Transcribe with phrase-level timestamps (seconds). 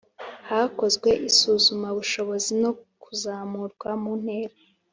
[0.49, 2.71] Hakozwe isuzumabushobozi no
[3.03, 4.55] kuzamurwa mu ntera.